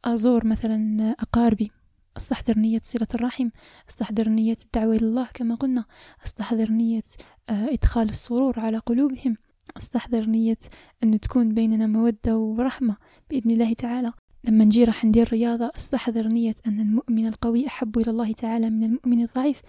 أزور 0.05 0.47
مثلا 0.47 1.15
أقاربي. 1.19 1.71
أستحضر 2.17 2.59
نية 2.59 2.81
صلة 2.83 3.07
الرحم 3.15 3.49
أستحضر 3.89 4.29
نية 4.29 4.57
الدعوة 4.65 4.95
إلى 4.95 5.05
الله 5.05 5.27
كما 5.33 5.55
قلنا 5.55 5.85
أستحضر 6.25 6.71
نية 6.71 7.03
آه، 7.49 7.73
إدخال 7.73 8.09
السرور 8.09 8.59
على 8.59 8.77
قلوبهم 8.77 9.37
أستحضر 9.77 10.25
نية 10.25 10.57
أن 11.03 11.19
تكون 11.19 11.53
بيننا 11.53 11.87
مودة 11.87 12.37
ورحمة 12.37 12.97
بإذن 13.29 13.51
الله 13.51 13.73
تعالى. 13.73 14.11
لما 14.43 14.65
نجي 14.65 14.83
راح 14.83 15.05
ندير 15.05 15.29
رياضة 15.31 15.71
أستحضر 15.75 16.27
نية 16.27 16.55
أن 16.67 16.79
المؤمن 16.79 17.25
القوي 17.25 17.67
أحب 17.67 17.97
إلى 17.97 18.11
الله 18.11 18.31
تعالى 18.31 18.69
من 18.69 18.83
المؤمن 18.83 19.21
الضعيف. 19.21 19.61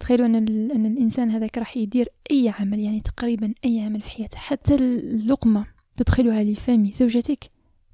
تخيلوا 0.00 0.26
أن, 0.26 0.36
أن 0.70 0.86
الإنسان 0.86 1.30
هذاك 1.30 1.58
راح 1.58 1.76
يدير 1.76 2.08
أي 2.30 2.52
عمل 2.58 2.80
يعني 2.80 3.00
تقريبا 3.00 3.54
أي 3.64 3.80
عمل 3.80 4.02
في 4.02 4.10
حياته 4.10 4.38
حتى 4.38 4.74
اللقمة 4.74 5.66
تدخلها 5.96 6.44
لفم 6.44 6.90
زوجتك 6.90 7.50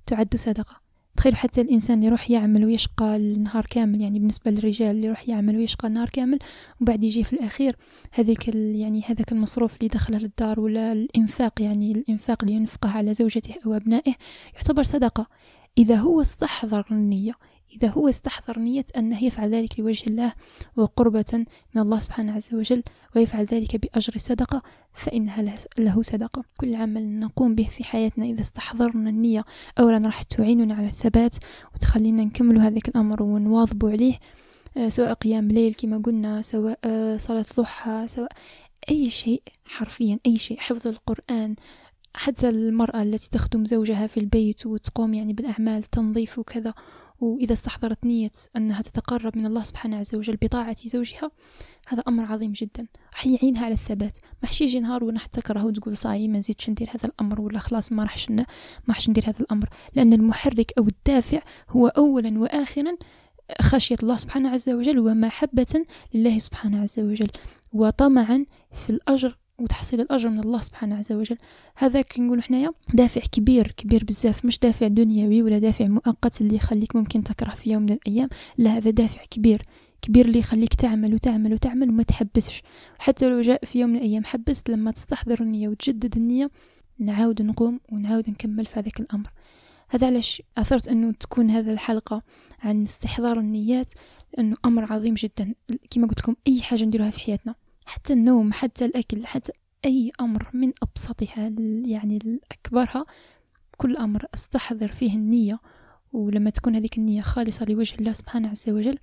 تعد 0.07 0.37
صدقة. 0.37 0.82
تخيلوا 1.23 1.39
حتى 1.39 1.61
الإنسان 1.61 1.97
اللي 1.97 2.07
يروح 2.07 2.31
يعمل 2.31 2.65
ويشقى 2.65 3.17
النهار 3.17 3.67
كامل 3.71 4.01
يعني 4.01 4.19
بالنسبة 4.19 4.51
للرجال 4.51 4.91
اللي 4.91 5.07
يروح 5.07 5.29
يعمل 5.29 5.57
ويشقى 5.57 5.89
النهار 5.89 6.09
كامل 6.09 6.39
وبعد 6.81 7.05
يجي 7.05 7.25
في 7.25 7.33
الأخير 7.33 7.77
هذيك 8.13 8.49
يعني 8.55 9.03
هذاك 9.07 9.33
المصروف 9.33 9.77
اللي 9.77 9.89
دخله 9.89 10.19
للدار 10.19 10.61
ولا 10.61 10.93
الإنفاق 10.93 11.63
يعني 11.63 11.93
الإنفاق 11.93 12.45
اللي 12.45 12.55
ينفقه 12.55 12.91
على 12.91 13.15
زوجته 13.15 13.55
أو 13.67 13.75
أبنائه 13.75 14.15
يعتبر 14.55 14.83
صدقة. 14.83 15.27
إذا 15.79 15.97
هو 15.97 16.21
استحضر 16.21 16.85
النية 16.91 17.33
إذا 17.77 17.89
هو 17.89 18.09
استحضر 18.09 18.59
نية 18.59 18.85
أنه 18.97 19.25
يفعل 19.25 19.51
ذلك 19.55 19.81
لوجه 19.81 20.07
الله 20.07 20.33
وقربة 20.77 21.45
من 21.75 21.83
الله 21.83 22.01
سبحانه 22.01 22.33
عز 22.33 22.55
وجل 22.55 22.83
ويفعل 23.17 23.45
ذلك 23.45 23.77
بأجر 23.77 24.15
الصدقة 24.15 24.63
فإنها 24.93 25.57
له 25.79 26.03
صدقة. 26.03 26.45
كل 26.57 26.75
عمل 26.75 27.21
نقوم 27.21 27.55
به 27.55 27.65
في 27.65 27.85
حياتنا 27.85 28.25
إذا 28.25 28.41
استحضرنا 28.41 29.11
النية 29.11 29.45
أولا 29.79 29.99
راح 29.99 30.23
تعيننا 30.23 30.75
على 30.75 30.87
الثبات 30.87 31.37
وتخلينا 31.75 32.25
نكمل 32.25 32.59
هذاك 32.59 32.89
الأمر 32.89 33.23
ونواظبوا 33.23 33.91
عليه 33.91 34.19
آه، 34.77 34.89
سواء 34.89 35.13
قيام 35.13 35.49
ليل 35.49 35.75
كما 35.75 35.99
قلنا 35.99 36.43
سواء 36.43 36.79
آه، 36.85 37.17
صلاة 37.17 37.45
ضحى 37.57 38.05
سواء 38.07 38.33
أي 38.91 39.11
شيء 39.11 39.43
حرفيا 39.65 40.19
أي 40.27 40.39
شيء. 40.39 40.59
حفظ 40.61 40.87
القرآن 40.87 41.55
حتى 42.15 42.49
المرأة 42.49 43.03
التي 43.03 43.31
تخدم 43.31 43.65
زوجها 43.65 44.07
في 44.07 44.21
البيت 44.21 44.67
وتقوم 44.67 45.15
يعني 45.15 45.33
بالأعمال 45.33 45.83
تنظيف 45.83 46.39
وكذا. 46.39 46.75
وإذا 47.23 47.53
استحضرت 47.53 48.07
نية 48.07 48.31
أنها 48.57 48.83
تتقرب 48.83 49.39
من 49.39 49.47
الله 49.47 49.63
سبحانه 49.63 49.97
عز 49.97 50.15
وجل 50.15 50.37
بطاعة 50.37 50.77
زوجها 50.85 51.31
هذا 51.89 52.03
أمر 52.09 52.25
عظيم 52.25 52.53
جدا. 52.53 52.87
راح 53.13 53.27
يعينها 53.27 53.65
على 53.65 53.75
الثبات. 53.75 54.19
ما 54.43 54.49
حش 54.49 54.61
يجي 54.61 54.81
نهار 54.81 55.05
ونح 55.05 55.27
تكره 55.27 55.65
وتقول 55.65 55.97
صاي 55.97 56.29
ما 56.29 56.39
نزيدش 56.39 56.71
ندير 56.71 56.91
هذا 56.91 57.07
الأمر 57.07 57.41
ولا 57.41 57.59
خلاص 57.59 57.93
ما 57.93 58.03
راحش 58.03 58.31
ما 58.31 58.45
راحش 58.89 59.09
ندير 59.09 59.25
هذا 59.29 59.41
الأمر. 59.41 59.69
لأن 59.95 60.13
المحرك 60.13 60.73
أو 60.79 60.89
الدافع 60.89 61.43
هو 61.71 61.87
أولا 61.87 62.39
وآخرا 62.39 62.97
خشية 63.61 63.97
الله 64.03 64.17
سبحانه 64.17 64.51
عز 64.51 64.69
وجل 64.69 64.99
ومحبة 64.99 65.85
لله 66.15 66.39
سبحانه 66.39 66.83
عز 66.83 67.01
وجل. 67.01 67.31
وطمعا 67.73 68.45
في 68.73 68.91
الأجر 68.91 69.39
وتحصيل 69.59 70.01
الأجر 70.01 70.29
من 70.29 70.39
الله 70.39 70.61
سبحانه 70.61 70.97
عز 70.97 71.13
وجل. 71.13 71.39
هذا 71.77 72.03
كنقول 72.03 72.43
حنايا 72.43 72.71
دافع 72.95 73.21
كبير 73.21 73.71
كبير 73.77 74.05
بزاف. 74.05 74.45
مش 74.45 74.59
دافع 74.59 74.87
دنيوي 74.89 75.43
ولا 75.43 75.59
دافع 75.59 75.87
مؤقت 75.87 76.41
اللي 76.41 76.57
يخليك 76.57 76.97
ممكن 76.97 77.25
تكره 77.25 77.51
في 77.51 77.71
يوم 77.71 77.83
من 77.83 77.93
الأيام. 77.93 78.29
لا 78.59 78.71
هذا 78.71 78.91
دافع 78.91 79.25
كبير 79.31 79.63
كبير 80.03 80.27
اللي 80.27 80.39
يخليك 80.39 80.75
تعمل 80.75 81.15
وتعمل 81.15 81.53
وتعمل 81.53 81.89
وما 81.89 82.03
تحبسش. 82.03 82.63
حتى 82.99 83.29
لو 83.29 83.41
جاء 83.41 83.65
في 83.65 83.81
يوم 83.81 83.91
من 83.91 83.97
الأيام 83.97 84.25
حبست 84.25 84.71
لما 84.71 84.91
تستحضر 84.91 85.41
النية 85.43 85.69
وتجدد 85.69 86.17
النية 86.17 86.51
نعاود 86.99 87.43
نقوم 87.43 87.81
ونعاود 87.93 88.31
نكمل 88.31 88.67
في 88.67 88.81
هذاك 88.81 89.01
الأمر. 89.01 89.31
هذا 89.89 90.07
علاش 90.07 90.43
أثرت 90.59 90.89
أنه 90.89 91.13
تكون 91.13 91.51
هذا 91.51 91.73
الحلقة 91.73 92.23
عن 92.61 92.83
استحضار 92.83 93.39
النيات 93.39 93.93
لأنه 94.37 94.57
أمر 94.65 94.93
عظيم 94.93 95.15
جدا. 95.15 95.55
كما 95.91 96.07
قلت 96.07 96.21
لكم 96.21 96.35
أي 96.49 96.63
حاجة 96.63 96.85
نديروها 96.85 97.11
في 97.11 97.21
حياتنا. 97.21 97.55
حتى 97.87 98.13
النوم 98.13 98.53
حتى 98.53 98.85
الأكل 98.85 99.27
حتى 99.27 99.53
أي 99.85 100.13
أمر 100.21 100.51
من 100.55 100.73
أبسطها 100.83 101.53
يعني 101.87 102.17
الأكبرها 102.17 103.05
كل 103.77 103.97
أمر 103.97 104.27
أستحضر 104.35 104.89
فيه 104.89 105.17
النية. 105.17 105.59
ولما 106.13 106.51
تكون 106.51 106.77
هذيك 106.77 106.99
النية 106.99 107.21
خالصة 107.21 107.67
لوجه 107.67 107.95
الله 107.95 108.13
سبحانه 108.13 108.49
عز 108.49 108.69
وجل 108.71 108.99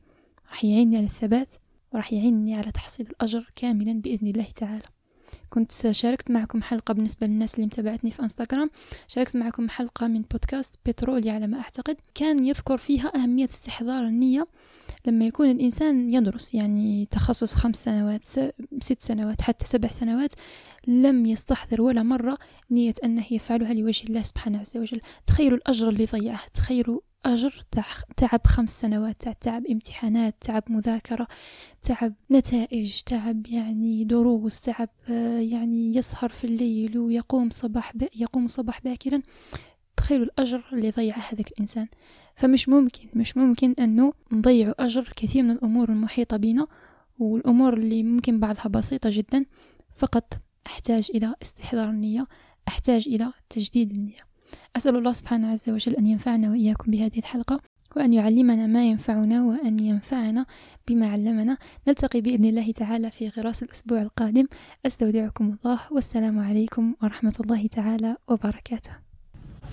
راح 0.49 0.65
يعيني 0.65 0.97
على 0.97 1.05
الثبات 1.05 1.53
وراح 1.93 2.13
يعيني 2.13 2.55
على 2.55 2.71
تحصيل 2.71 3.07
الأجر 3.07 3.49
كاملا 3.55 4.01
بإذن 4.01 4.27
الله 4.27 4.47
تعالى. 4.55 4.98
كنت 5.49 5.91
شاركت 5.91 6.31
معكم 6.31 6.61
حلقة 6.61 6.93
بالنسبة 6.93 7.27
للناس 7.27 7.55
اللي 7.55 7.65
متابعتني 7.65 8.11
في 8.11 8.21
انستغرام 8.23 8.69
شاركت 9.07 9.35
معكم 9.35 9.69
حلقة 9.69 10.07
من 10.07 10.21
بودكاست 10.21 10.75
بترولي 10.85 11.29
على 11.29 11.47
ما 11.47 11.59
أعتقد. 11.59 11.97
كان 12.15 12.45
يذكر 12.45 12.77
فيها 12.77 13.11
أهمية 13.15 13.47
استحضار 13.51 14.03
النية 14.03 14.47
لما 15.05 15.25
يكون 15.25 15.51
الإنسان 15.51 16.09
يدرس 16.09 16.53
يعني 16.53 17.07
تخصص 17.11 17.55
خمس 17.55 17.83
سنوات 17.83 18.25
ست 18.25 19.01
سنوات 19.01 19.41
حتى 19.41 19.65
سبع 19.65 19.89
سنوات 19.89 20.33
لم 20.87 21.25
يستحضر 21.25 21.81
ولا 21.81 22.03
مرة 22.03 22.37
نية 22.71 22.93
أنه 23.03 23.25
يفعلها 23.31 23.73
لوجه 23.73 24.03
الله 24.07 24.21
سبحانه 24.21 24.59
عز 24.59 24.77
وجل. 24.77 25.01
تخيلوا 25.25 25.57
الأجر 25.57 25.89
اللي 25.89 26.05
ضيعه 26.05 26.47
تخيلوا 26.53 26.99
أجر 27.25 27.61
تعب 28.17 28.47
خمس 28.47 28.79
سنوات 28.79 29.27
تعب 29.41 29.65
امتحانات 29.65 30.35
تعب 30.41 30.63
مذاكرة 30.69 31.27
تعب 31.81 32.13
نتائج 32.31 33.01
تعب 33.01 33.47
يعني 33.47 34.03
دروس 34.03 34.61
تعب 34.61 34.89
آه، 35.09 35.39
يعني 35.39 35.95
يسهر 35.95 36.29
في 36.29 36.43
الليل 36.43 36.97
ويقوم 36.97 37.49
صباح 37.49 37.93
يقوم 38.15 38.47
صباح 38.47 38.81
باكرا. 38.81 39.21
تخيلوا 39.97 40.25
الأجر 40.25 40.63
اللي 40.73 40.91
ضيعه 40.91 41.19
هذاك 41.19 41.51
الإنسان. 41.51 41.87
فمش 42.35 42.69
ممكن 42.69 43.09
مش 43.13 43.37
ممكن 43.37 43.75
أنه 43.79 44.13
نضيع 44.31 44.73
أجر 44.79 45.13
كثير 45.15 45.43
من 45.43 45.51
الأمور 45.51 45.89
المحيطة 45.89 46.37
بنا 46.37 46.67
والأمور 47.19 47.73
اللي 47.73 48.03
ممكن 48.03 48.39
بعضها 48.39 48.67
بسيطة 48.67 49.09
جدا. 49.13 49.45
فقط 49.93 50.33
أحتاج 50.67 51.11
إلى 51.15 51.35
استحضار 51.41 51.89
النية 51.89 52.27
أحتاج 52.67 53.07
إلى 53.07 53.33
تجديد 53.49 53.91
النية. 53.91 54.28
أسأل 54.77 54.95
الله 54.95 55.13
سبحانه 55.13 55.51
عز 55.51 55.69
وجل 55.69 55.95
أن 55.95 56.05
ينفعنا 56.05 56.49
وإياكم 56.49 56.91
بهذه 56.91 57.17
الحلقة 57.17 57.59
وأن 57.95 58.13
يعلمنا 58.13 58.67
ما 58.67 58.85
ينفعنا 58.85 59.45
وأن 59.45 59.79
ينفعنا 59.79 60.45
بما 60.87 61.07
علمنا. 61.07 61.57
نلتقي 61.87 62.21
بإذن 62.21 62.45
الله 62.45 62.71
تعالى 62.71 63.11
في 63.11 63.27
غراس 63.27 63.63
الأسبوع 63.63 64.01
القادم. 64.01 64.45
أستودعكم 64.85 65.45
الله 65.45 65.79
والسلام 65.91 66.39
عليكم 66.39 66.93
ورحمة 67.03 67.35
الله 67.43 67.67
تعالى 67.67 68.15
وبركاته. 68.27 68.91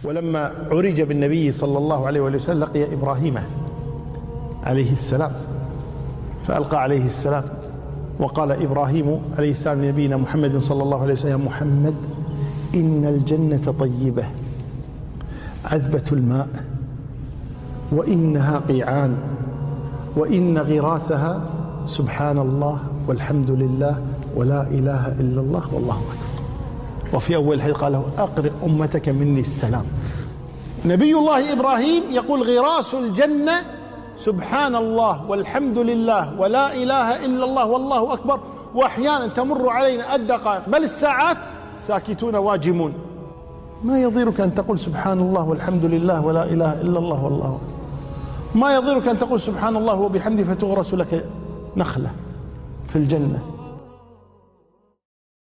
ولما 0.05 0.41
عرج 0.71 1.03
بالنبي 1.03 1.53
صلى 1.53 1.79
الله 1.79 2.07
عليه 2.07 2.21
وسلم 2.21 2.61
لقي 2.61 2.93
إبراهيم 2.93 3.39
عليه 4.63 4.93
السلام 4.93 5.33
فألقى 6.45 6.83
عليه 6.83 7.07
السلام 7.07 7.45
وقال 8.19 8.53
إبراهيم 8.53 9.23
عليه 9.39 9.51
السلام 9.51 9.85
لنبينا 9.85 10.17
محمد 10.17 10.59
صلى 10.59 10.83
الله 10.83 11.03
عليه 11.03 11.13
وسلم 11.13 11.45
محمد 11.45 11.95
إن 12.75 13.05
الجنة 13.05 13.73
طيبة. 13.73 14.31
عذبة 15.67 16.05
الماء 16.13 16.49
وإنها 17.93 18.59
قيعان 18.69 19.17
وإن 20.17 20.59
غراسها 20.59 21.41
سبحان 21.87 22.39
الله 22.39 22.81
والحمد 23.09 23.51
لله 23.51 24.03
ولا 24.37 24.63
إله 24.63 25.09
إلا 25.21 25.41
الله 25.41 25.63
والله 25.73 25.95
أكبر. 25.95 26.27
وفي 27.15 27.37
أول 27.37 27.57
الحديث 27.57 27.77
قال 27.77 27.93
له 27.93 28.05
أقرئ 28.19 28.51
أمتك 28.67 29.09
مني 29.09 29.41
السلام. 29.41 29.85
نبي 30.85 31.15
الله 31.15 31.53
إبراهيم 31.53 32.03
يقول 32.11 32.43
غراس 32.43 32.95
الجنة 32.95 33.53
سبحان 34.19 34.75
الله 34.77 35.31
والحمد 35.31 35.79
لله 35.79 36.41
ولا 36.41 36.75
إله 36.75 37.25
إلا 37.25 37.45
الله 37.45 37.67
والله 37.67 38.13
أكبر. 38.13 38.41
وأحيانا 38.75 39.27
تمر 39.27 39.69
علينا 39.69 40.15
الدقائق 40.15 40.69
بل 40.69 40.85
الساعات 40.85 41.37
ساكتون 41.79 42.37
واجمون. 42.37 42.93
ما 43.85 44.03
يضيرك 44.03 44.41
أن 44.41 44.55
تقول 44.55 44.79
سبحان 44.79 45.19
الله 45.19 45.45
والحمد 45.45 45.85
لله 45.85 46.21
ولا 46.21 46.45
إله 46.45 46.81
إلا 46.81 46.99
الله 46.99 47.25
والله 47.25 47.47
أكبر. 47.47 47.77
ما 48.55 48.75
يضيرك 48.75 49.09
أن 49.09 49.19
تقول 49.19 49.41
سبحان 49.41 49.77
الله 49.77 49.95
وبحمده 49.95 50.45
فتغرس 50.45 50.95
لك 50.95 51.25
نخلة 51.77 52.11
في 52.89 52.97
الجنة. 52.97 53.41